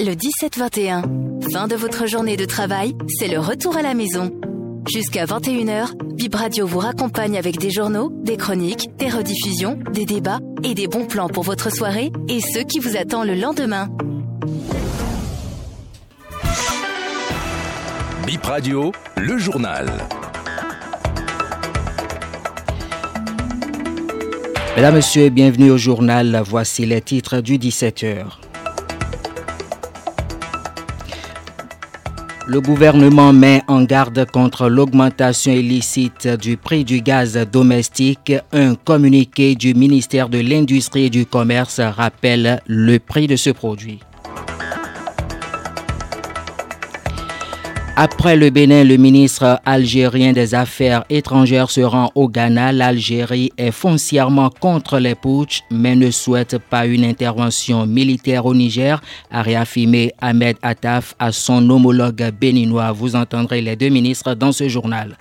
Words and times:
Le 0.00 0.12
17-21. 0.12 1.50
Fin 1.52 1.66
de 1.66 1.74
votre 1.74 2.06
journée 2.06 2.36
de 2.36 2.44
travail, 2.44 2.94
c'est 3.08 3.26
le 3.26 3.40
retour 3.40 3.76
à 3.76 3.82
la 3.82 3.94
maison. 3.94 4.30
Jusqu'à 4.88 5.24
21h, 5.24 5.88
Bip 6.14 6.36
Radio 6.36 6.68
vous 6.68 6.78
raccompagne 6.78 7.36
avec 7.36 7.58
des 7.58 7.70
journaux, 7.70 8.12
des 8.22 8.36
chroniques, 8.36 8.96
des 8.96 9.08
rediffusions, 9.08 9.76
des 9.92 10.04
débats 10.04 10.38
et 10.62 10.74
des 10.74 10.86
bons 10.86 11.06
plans 11.06 11.28
pour 11.28 11.42
votre 11.42 11.74
soirée 11.74 12.12
et 12.28 12.38
ceux 12.40 12.62
qui 12.62 12.78
vous 12.78 12.96
attend 12.96 13.24
le 13.24 13.34
lendemain. 13.34 13.88
Bip 18.24 18.44
Radio, 18.44 18.92
le 19.16 19.36
journal. 19.36 19.90
Mesdames, 24.76 24.94
Messieurs, 24.94 25.30
bienvenue 25.30 25.72
au 25.72 25.76
journal. 25.76 26.40
Voici 26.46 26.86
les 26.86 27.00
titres 27.00 27.40
du 27.40 27.58
17h. 27.58 28.47
Le 32.50 32.62
gouvernement 32.62 33.34
met 33.34 33.60
en 33.68 33.82
garde 33.82 34.24
contre 34.24 34.70
l'augmentation 34.70 35.52
illicite 35.52 36.26
du 36.26 36.56
prix 36.56 36.82
du 36.82 37.02
gaz 37.02 37.36
domestique. 37.52 38.32
Un 38.52 38.74
communiqué 38.74 39.54
du 39.54 39.74
ministère 39.74 40.30
de 40.30 40.38
l'Industrie 40.38 41.04
et 41.04 41.10
du 41.10 41.26
Commerce 41.26 41.78
rappelle 41.78 42.62
le 42.66 42.98
prix 43.00 43.26
de 43.26 43.36
ce 43.36 43.50
produit. 43.50 44.00
Après 48.00 48.36
le 48.36 48.50
Bénin, 48.50 48.84
le 48.84 48.96
ministre 48.96 49.60
algérien 49.66 50.32
des 50.32 50.54
Affaires 50.54 51.02
étrangères 51.10 51.68
se 51.68 51.80
rend 51.80 52.12
au 52.14 52.28
Ghana. 52.28 52.70
L'Algérie 52.70 53.50
est 53.58 53.72
foncièrement 53.72 54.50
contre 54.50 55.00
les 55.00 55.16
putsch, 55.16 55.64
mais 55.72 55.96
ne 55.96 56.12
souhaite 56.12 56.58
pas 56.58 56.86
une 56.86 57.02
intervention 57.04 57.86
militaire 57.86 58.46
au 58.46 58.54
Niger, 58.54 59.02
a 59.32 59.42
réaffirmé 59.42 60.12
Ahmed 60.20 60.58
Attaf 60.62 61.16
à 61.18 61.32
son 61.32 61.68
homologue 61.68 62.30
béninois. 62.40 62.92
Vous 62.92 63.16
entendrez 63.16 63.60
les 63.62 63.74
deux 63.74 63.88
ministres 63.88 64.34
dans 64.34 64.52
ce 64.52 64.68
journal. 64.68 65.18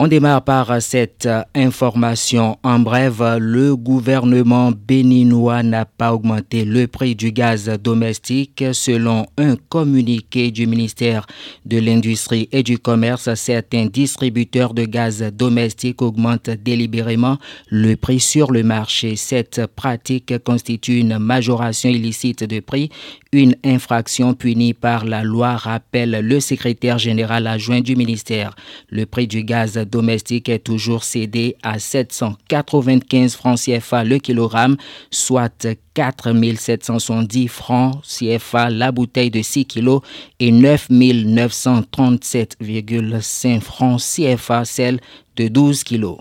On 0.00 0.06
démarre 0.06 0.44
par 0.44 0.80
cette 0.80 1.28
information. 1.56 2.56
En 2.62 2.78
bref, 2.78 3.14
le 3.40 3.74
gouvernement 3.74 4.70
béninois 4.70 5.64
n'a 5.64 5.86
pas 5.86 6.14
augmenté 6.14 6.64
le 6.64 6.86
prix 6.86 7.16
du 7.16 7.32
gaz 7.32 7.68
domestique. 7.82 8.64
Selon 8.74 9.26
un 9.38 9.56
communiqué 9.56 10.52
du 10.52 10.68
ministère 10.68 11.26
de 11.66 11.78
l'Industrie 11.78 12.48
et 12.52 12.62
du 12.62 12.78
Commerce, 12.78 13.34
certains 13.34 13.86
distributeurs 13.86 14.72
de 14.72 14.84
gaz 14.84 15.20
domestique 15.32 16.00
augmentent 16.00 16.50
délibérément 16.50 17.38
le 17.68 17.96
prix 17.96 18.20
sur 18.20 18.52
le 18.52 18.62
marché. 18.62 19.16
Cette 19.16 19.66
pratique 19.66 20.32
constitue 20.44 21.00
une 21.00 21.18
majoration 21.18 21.90
illicite 21.90 22.44
de 22.44 22.60
prix, 22.60 22.88
une 23.32 23.56
infraction 23.64 24.34
punie 24.34 24.74
par 24.74 25.04
la 25.04 25.24
loi, 25.24 25.56
rappelle 25.56 26.20
le 26.22 26.38
secrétaire 26.38 26.98
général 26.98 27.48
adjoint 27.48 27.80
du 27.80 27.96
ministère. 27.96 28.54
Le 28.90 29.04
prix 29.04 29.26
du 29.26 29.42
gaz 29.42 29.76
domestique 29.90 30.48
est 30.48 30.60
toujours 30.60 31.04
cédé 31.04 31.56
à 31.62 31.78
795 31.78 33.36
francs 33.36 33.58
CFA 33.58 34.04
le 34.04 34.18
kilogramme, 34.18 34.78
soit 35.10 35.66
4 35.94 36.32
770 36.56 37.48
francs 37.48 38.00
CFA 38.02 38.70
la 38.70 38.92
bouteille 38.92 39.30
de 39.30 39.42
6 39.42 39.66
kg 39.66 39.98
et 40.38 40.52
9 40.52 40.88
937,5 40.90 43.60
francs 43.60 44.00
CFA 44.00 44.64
celle 44.64 45.00
de 45.36 45.48
12 45.48 45.84
kg. 45.84 46.14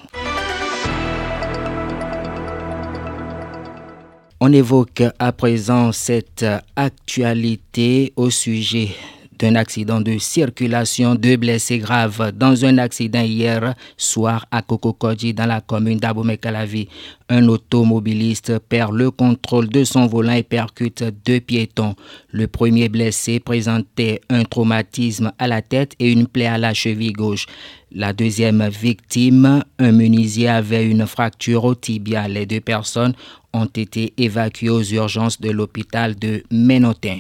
On 4.40 4.54
évoque 4.54 5.02
à 5.18 5.32
présent 5.32 5.92
cette 5.92 6.46
actualité 6.76 8.14
au 8.16 8.30
sujet 8.30 8.90
d'un 9.38 9.56
accident 9.56 10.02
de 10.02 10.18
circulation, 10.18 11.16
deux 11.16 11.38
blessés 11.38 11.80
graves 11.80 12.32
dans 12.32 12.66
un 12.66 12.78
accident 12.78 13.22
hier 13.22 13.76
soir 13.98 14.46
à 14.52 14.62
Kokokodji 14.62 15.34
dans 15.34 15.46
la 15.46 15.62
commune 15.62 16.00
d'Abomey-Calavi. 16.00 16.88
Un 17.30 17.48
automobiliste 17.48 18.60
perd 18.60 18.94
le 18.94 19.12
contrôle 19.12 19.70
de 19.70 19.84
son 19.84 20.08
volant 20.08 20.34
et 20.34 20.44
percute 20.44 21.04
deux 21.26 21.40
piétons. 21.40 21.96
Le 22.32 22.48
premier 22.48 22.90
blessé 22.90 23.40
présentait 23.40 24.22
un 24.30 24.44
traumatisme 24.44 25.32
à 25.38 25.48
la 25.48 25.62
tête 25.62 25.94
et 26.00 26.12
une 26.12 26.28
plaie 26.28 26.48
à 26.48 26.58
la 26.58 26.74
cheville 26.74 27.14
gauche. 27.14 27.46
La 27.92 28.14
deuxième 28.14 28.68
victime, 28.68 29.64
un 29.80 29.92
menuisier, 29.92 30.50
avait 30.50 30.86
une 30.86 31.08
fracture 31.08 31.64
au 31.64 31.76
tibia. 31.76 32.28
Les 32.28 32.46
deux 32.46 32.60
personnes 32.62 33.14
ont 33.54 33.66
été 33.66 34.14
évacuées 34.18 34.70
aux 34.70 34.84
urgences 34.84 35.40
de 35.40 35.50
l'hôpital 35.52 36.16
de 36.16 36.44
Ménotin. 36.52 37.20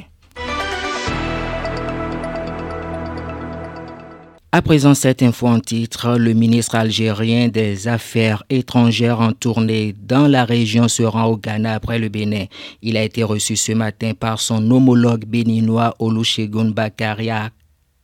À 4.57 4.63
présent, 4.63 4.95
cette 4.95 5.21
info 5.21 5.45
en 5.45 5.59
titre, 5.59 6.17
le 6.17 6.33
ministre 6.33 6.73
algérien 6.73 7.47
des 7.47 7.87
Affaires 7.87 8.41
étrangères 8.49 9.19
en 9.21 9.31
tournée 9.31 9.93
dans 10.01 10.25
la 10.25 10.45
région 10.45 10.87
se 10.87 11.03
rend 11.03 11.25
au 11.25 11.37
Ghana 11.37 11.75
après 11.75 11.99
le 11.99 12.09
Bénin. 12.09 12.45
Il 12.81 12.97
a 12.97 13.03
été 13.03 13.21
reçu 13.21 13.55
ce 13.55 13.73
matin 13.73 14.13
par 14.19 14.41
son 14.41 14.71
homologue 14.71 15.25
béninois 15.25 15.93
Olusegun 15.99 16.71
Bakaria 16.71 17.51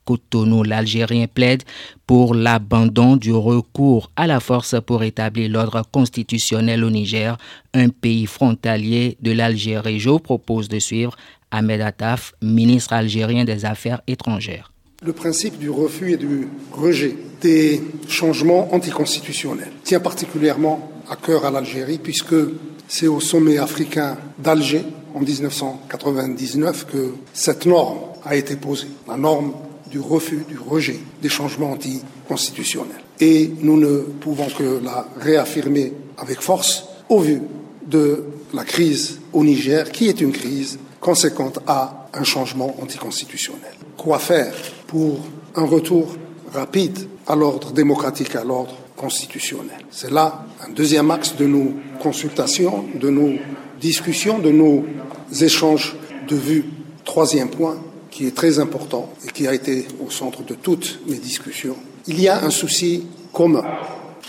Cotonou. 0.05 0.61
L'Algérien 0.61 1.25
plaide 1.25 1.63
pour 2.05 2.35
l'abandon 2.35 3.15
du 3.15 3.33
recours 3.33 4.11
à 4.15 4.27
la 4.27 4.39
force 4.39 4.75
pour 4.85 5.01
établir 5.01 5.49
l'ordre 5.49 5.81
constitutionnel 5.91 6.83
au 6.83 6.91
Niger, 6.91 7.35
un 7.73 7.89
pays 7.89 8.27
frontalier 8.27 9.17
de 9.23 9.31
l'Algérie. 9.31 9.99
Je 9.99 10.11
propose 10.19 10.69
de 10.69 10.77
suivre 10.77 11.15
Ahmed 11.49 11.81
Attaf, 11.81 12.33
ministre 12.43 12.93
algérien 12.93 13.43
des 13.43 13.65
Affaires 13.65 14.01
étrangères 14.05 14.72
le 15.05 15.13
principe 15.13 15.57
du 15.59 15.69
refus 15.69 16.13
et 16.13 16.17
du 16.17 16.47
rejet 16.71 17.15
des 17.41 17.81
changements 18.07 18.73
anticonstitutionnels 18.73 19.71
tient 19.83 19.99
particulièrement 19.99 20.89
à 21.09 21.15
cœur 21.17 21.45
à 21.45 21.51
l'Algérie 21.51 21.99
puisque 22.01 22.35
c'est 22.87 23.07
au 23.07 23.19
sommet 23.19 23.57
africain 23.57 24.17
d'Alger 24.39 24.83
en 25.13 25.19
1999 25.19 26.85
que 26.85 27.13
cette 27.33 27.65
norme 27.65 27.99
a 28.23 28.35
été 28.35 28.55
posée, 28.55 28.87
la 29.07 29.17
norme 29.17 29.53
du 29.91 29.99
refus, 29.99 30.43
du 30.47 30.57
rejet 30.57 30.99
des 31.21 31.29
changements 31.29 31.71
anticonstitutionnels. 31.71 32.95
Et 33.19 33.51
nous 33.61 33.77
ne 33.77 33.97
pouvons 33.99 34.47
que 34.47 34.79
la 34.83 35.07
réaffirmer 35.19 35.93
avec 36.17 36.41
force 36.41 36.85
au 37.09 37.19
vu 37.19 37.41
de 37.85 38.23
la 38.53 38.63
crise 38.63 39.19
au 39.33 39.43
Niger, 39.43 39.91
qui 39.91 40.07
est 40.07 40.21
une 40.21 40.31
crise 40.31 40.79
conséquente 40.99 41.59
à 41.67 42.07
un 42.13 42.23
changement 42.23 42.75
anticonstitutionnel. 42.81 43.73
Quoi 43.97 44.19
faire 44.19 44.53
pour 44.93 45.17
un 45.55 45.65
retour 45.65 46.15
rapide 46.53 46.99
à 47.25 47.35
l'ordre 47.35 47.71
démocratique, 47.71 48.35
à 48.35 48.43
l'ordre 48.43 48.75
constitutionnel. 48.95 49.79
C'est 49.89 50.11
là 50.11 50.45
un 50.63 50.71
deuxième 50.71 51.09
axe 51.09 51.35
de 51.35 51.47
nos 51.47 51.73
consultations, 51.99 52.85
de 52.93 53.09
nos 53.09 53.31
discussions, 53.81 54.37
de 54.37 54.51
nos 54.51 54.85
échanges 55.41 55.95
de 56.27 56.35
vues. 56.35 56.65
Troisième 57.03 57.49
point 57.49 57.77
qui 58.11 58.27
est 58.27 58.35
très 58.35 58.59
important 58.59 59.11
et 59.25 59.31
qui 59.31 59.47
a 59.47 59.55
été 59.55 59.87
au 60.05 60.11
centre 60.11 60.43
de 60.43 60.53
toutes 60.53 60.99
mes 61.07 61.17
discussions. 61.17 61.75
Il 62.05 62.21
y 62.21 62.27
a 62.27 62.45
un 62.45 62.51
souci 62.51 63.07
commun 63.33 63.65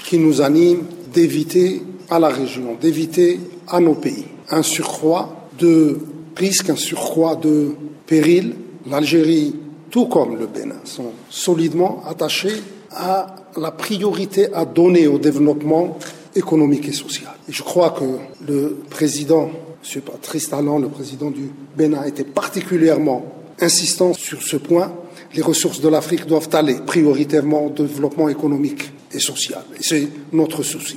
qui 0.07 0.17
nous 0.17 0.41
anime 0.41 0.85
d'éviter 1.13 1.83
à 2.09 2.19
la 2.19 2.29
région, 2.29 2.79
d'éviter 2.81 3.39
à 3.69 3.81
nos 3.81 3.97
pays 3.97 4.25
un 4.49 4.63
surcroît 4.63 5.47
de 5.59 5.99
risques, 6.35 6.71
un 6.71 6.77
surcroît 6.77 7.37
de 7.37 7.75
périls. 8.07 8.55
L'Algérie 8.87 9.55
tout 9.95 10.07
comme 10.07 10.37
le 10.37 10.49
Bénin, 10.49 10.81
sont 10.83 11.13
solidement 11.31 12.03
attachés 12.05 12.61
à 12.91 13.37
la 13.57 13.71
priorité 13.71 14.53
à 14.53 14.65
donner 14.65 15.07
au 15.07 15.21
développement 15.21 15.97
économique 16.35 16.89
et 16.89 16.93
social. 16.93 17.31
Je 17.49 17.63
crois 17.63 17.91
que 17.91 18.05
le 18.45 18.83
président, 18.91 19.49
M. 19.95 20.03
Patrice 20.03 20.51
Talon, 20.51 20.81
le 20.81 20.89
président 20.89 21.31
du 21.31 21.49
Bénin, 21.77 22.03
était 22.03 22.25
particulièrement 22.25 23.25
insistant 23.61 24.15
sur 24.15 24.43
ce 24.43 24.57
point. 24.57 24.93
Les 25.33 25.43
ressources 25.43 25.81
de 25.81 25.89
l'Afrique 25.89 26.27
doivent 26.27 26.51
aller 26.55 26.75
prioritairement 26.85 27.67
au 27.67 27.71
développement 27.71 28.29
économique 28.29 28.91
et 29.13 29.21
social. 29.21 29.63
C'est 29.79 30.09
notre 30.33 30.65
souci. 30.65 30.97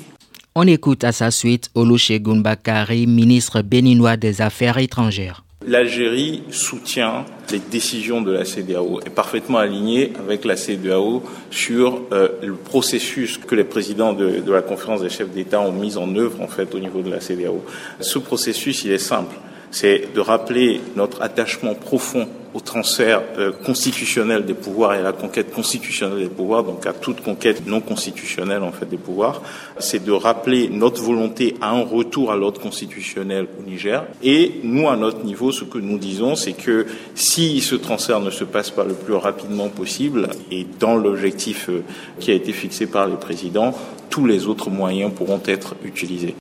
On 0.56 0.66
écoute 0.66 1.04
à 1.04 1.12
sa 1.12 1.30
suite 1.30 1.70
Olusegun 1.76 2.38
Bakari, 2.38 3.06
ministre 3.06 3.62
béninois 3.62 4.18
des 4.18 4.42
Affaires 4.42 4.80
étrangères. 4.80 5.44
L'Algérie 5.68 6.44
soutient 6.50 7.26
les 7.52 7.60
décisions 7.60 8.22
de 8.22 8.32
la 8.32 8.46
CDAO, 8.46 9.02
est 9.06 9.10
parfaitement 9.10 9.58
alignée 9.58 10.14
avec 10.18 10.46
la 10.46 10.56
CDAO 10.56 11.24
sur 11.52 12.04
euh, 12.14 12.30
le 12.42 12.54
processus 12.54 13.38
que 13.38 13.54
les 13.54 13.66
présidents 13.66 14.14
de, 14.14 14.42
la 14.50 14.62
conférence 14.62 15.02
des 15.02 15.10
chefs 15.10 15.30
d'État 15.30 15.60
ont 15.60 15.74
mis 15.74 15.98
en 15.98 16.16
œuvre 16.16 16.42
en 16.42 16.48
fait 16.48 16.74
au 16.74 16.80
niveau 16.80 17.02
de 17.02 17.10
la 17.10 17.20
CDAO. 17.20 17.66
Ce 18.00 18.18
processus, 18.18 18.86
il 18.86 18.94
est 18.94 18.98
simple, 18.98 19.36
c'est 19.70 20.08
de 20.16 20.22
rappeler 20.22 20.80
notre 20.96 21.22
attachement 21.22 21.76
profond 21.76 22.30
au 22.58 22.60
transfert 22.60 23.22
euh, 23.38 23.52
constitutionnel 23.52 24.44
des 24.44 24.56
pouvoirs 24.56 24.96
et 24.96 24.98
à 24.98 25.02
la 25.04 25.12
conquête 25.12 25.54
constitutionnelle 25.54 26.20
des 26.20 26.28
pouvoirs, 26.30 26.64
donc 26.64 26.88
à 26.88 26.94
toute 26.94 27.22
conquête 27.22 27.68
non 27.68 27.82
constitutionnelle 27.82 28.64
en 28.64 28.72
fait 28.72 28.88
des 28.90 28.98
pouvoirs, 28.98 29.44
c'est 29.78 30.04
de 30.04 30.12
rappeler 30.12 30.68
notre 30.70 31.04
volonté 31.04 31.56
à 31.62 31.70
un 31.70 31.84
retour 31.84 32.32
à 32.32 32.36
l'ordre 32.36 32.60
constitutionnel 32.60 33.46
au 33.60 33.70
Niger. 33.70 34.06
Et 34.24 34.60
nous, 34.64 34.90
à 34.90 34.96
notre 34.98 35.24
niveau, 35.24 35.52
ce 35.52 35.66
que 35.66 35.78
nous 35.78 36.00
disons, 36.00 36.36
c'est 36.36 36.54
que 36.54 36.88
si 37.14 37.62
ce 37.62 37.76
transfert 37.76 38.22
ne 38.22 38.32
se 38.32 38.44
passe 38.44 38.72
pas 38.72 38.84
le 38.86 38.96
plus 38.96 39.14
rapidement 39.14 39.70
possible 39.70 40.30
et 40.52 40.66
dans 40.80 40.96
l'objectif 40.96 41.70
euh, 41.70 41.84
qui 42.20 42.32
a 42.32 42.34
été 42.34 42.54
fixé 42.54 42.88
par 42.88 43.06
les 43.06 43.18
présidents, 43.18 43.76
tous 44.10 44.26
les 44.26 44.48
autres 44.48 44.72
moyens 44.72 45.12
pourront 45.14 45.42
être 45.46 45.76
utilisés. 45.84 46.34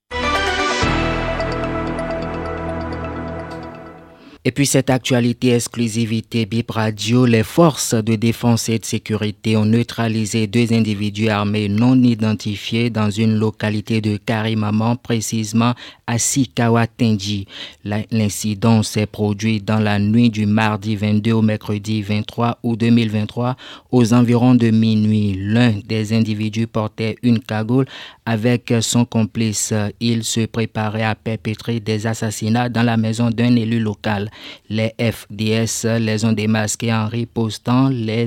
Et 4.48 4.52
puis 4.52 4.64
cette 4.64 4.90
actualité 4.90 5.54
exclusivité 5.54 6.46
BIP 6.46 6.70
Radio, 6.70 7.26
les 7.26 7.42
forces 7.42 7.94
de 7.94 8.14
défense 8.14 8.68
et 8.68 8.78
de 8.78 8.84
sécurité 8.84 9.56
ont 9.56 9.64
neutralisé 9.64 10.46
deux 10.46 10.72
individus 10.72 11.30
armés 11.30 11.68
non 11.68 12.00
identifiés 12.00 12.88
dans 12.88 13.10
une 13.10 13.34
localité 13.34 14.00
de 14.00 14.16
Karimaman, 14.18 14.98
précisément 14.98 15.74
à 16.06 16.18
Sikawatenji. 16.18 17.48
L'incident 17.84 18.84
s'est 18.84 19.06
produit 19.06 19.60
dans 19.60 19.80
la 19.80 19.98
nuit 19.98 20.30
du 20.30 20.46
mardi 20.46 20.94
22 20.94 21.32
au 21.32 21.42
mercredi 21.42 22.02
23 22.02 22.60
août 22.62 22.78
2023 22.78 23.56
aux 23.90 24.14
environs 24.14 24.54
de 24.54 24.70
minuit. 24.70 25.34
L'un 25.40 25.72
des 25.84 26.12
individus 26.12 26.68
portait 26.68 27.16
une 27.24 27.40
cagoule 27.40 27.86
avec 28.24 28.72
son 28.80 29.04
complice. 29.04 29.74
Il 29.98 30.22
se 30.22 30.46
préparait 30.46 31.02
à 31.02 31.16
perpétrer 31.16 31.80
des 31.80 32.06
assassinats 32.06 32.68
dans 32.68 32.84
la 32.84 32.96
maison 32.96 33.30
d'un 33.30 33.56
élu 33.56 33.80
local. 33.80 34.30
Les 34.68 34.94
FDS 34.98 35.98
les 36.00 36.24
ont 36.24 36.32
démasqués 36.32 36.92
en 36.92 37.06
ripostant 37.06 37.88
les 37.88 38.26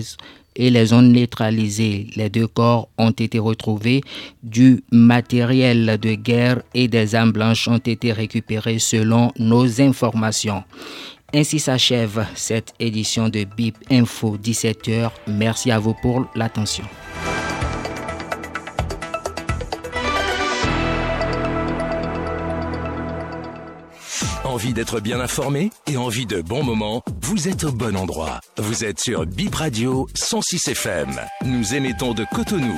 et 0.55 0.69
les 0.69 0.93
ont 0.93 1.01
neutralisés. 1.01 2.07
Les 2.15 2.29
deux 2.29 2.47
corps 2.47 2.89
ont 2.97 3.11
été 3.11 3.39
retrouvés. 3.39 4.01
Du 4.43 4.83
matériel 4.91 5.97
de 5.97 6.15
guerre 6.15 6.61
et 6.73 6.87
des 6.87 7.15
armes 7.15 7.31
blanches 7.31 7.67
ont 7.67 7.77
été 7.77 8.11
récupérés 8.11 8.79
selon 8.79 9.31
nos 9.39 9.81
informations. 9.81 10.63
Ainsi 11.33 11.59
s'achève 11.59 12.25
cette 12.35 12.73
édition 12.79 13.29
de 13.29 13.45
BIP 13.45 13.77
Info 13.91 14.37
17h. 14.37 15.11
Merci 15.27 15.71
à 15.71 15.79
vous 15.79 15.93
pour 16.01 16.25
l'attention. 16.35 16.85
Envie 24.49 24.73
d'être 24.73 24.99
bien 24.99 25.19
informé 25.19 25.69
et 25.85 25.95
envie 25.95 26.25
de 26.25 26.41
bons 26.41 26.63
moments? 26.63 27.03
Vous 27.21 27.47
êtes 27.47 27.65
au 27.65 27.71
bon 27.71 27.95
endroit. 27.95 28.39
Vous 28.57 28.83
êtes 28.83 28.99
sur 28.99 29.27
Bip 29.27 29.53
Radio 29.53 30.07
106 30.15 30.69
FM. 30.69 31.11
Nous 31.45 31.75
émettons 31.75 32.15
de 32.15 32.25
Cotonou. 32.33 32.73